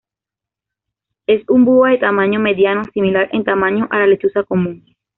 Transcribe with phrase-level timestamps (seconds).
[1.27, 4.83] Es un búho de tamaño mediano, similar en tamaño a la lechuza común.